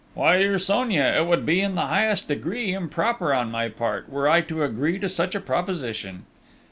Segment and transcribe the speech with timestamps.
[0.15, 4.27] "Why, dear Sonia, it would be in the highest degree improper on my part, were
[4.27, 6.25] I to agree to such a proposition!...